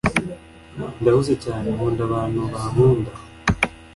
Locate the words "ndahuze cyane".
1.01-1.67